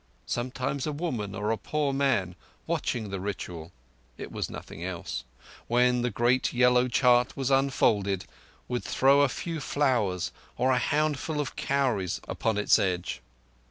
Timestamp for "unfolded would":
7.51-8.83